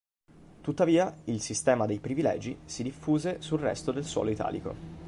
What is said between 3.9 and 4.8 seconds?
del suolo italico.